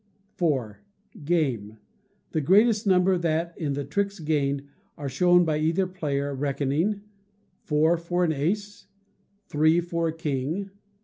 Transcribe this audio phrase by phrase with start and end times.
[0.41, 0.77] iv.
[1.25, 1.77] Game.
[2.31, 7.01] The greatest number that, in the tricks gained, are shown by either player, reckoning:
[7.65, 8.87] Four for an ace.
[9.47, 10.71] Three for a king.